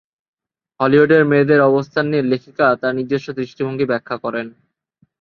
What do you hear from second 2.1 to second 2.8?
নিয়ে লেখিকা